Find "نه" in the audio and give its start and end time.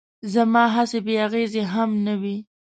2.05-2.13